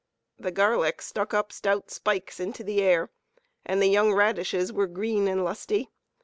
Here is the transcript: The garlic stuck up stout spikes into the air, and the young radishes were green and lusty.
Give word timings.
The 0.39 0.49
garlic 0.49 0.99
stuck 1.03 1.31
up 1.31 1.51
stout 1.51 1.91
spikes 1.91 2.39
into 2.39 2.63
the 2.63 2.81
air, 2.81 3.11
and 3.63 3.79
the 3.79 3.85
young 3.87 4.13
radishes 4.15 4.73
were 4.73 4.87
green 4.87 5.27
and 5.27 5.43
lusty. 5.45 5.91